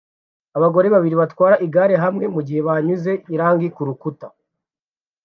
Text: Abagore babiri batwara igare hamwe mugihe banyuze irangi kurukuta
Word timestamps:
Abagore 0.57 0.87
babiri 0.95 1.15
batwara 1.21 1.55
igare 1.65 1.95
hamwe 2.03 2.25
mugihe 2.33 2.59
banyuze 2.67 3.11
irangi 3.33 3.67
kurukuta 3.75 4.27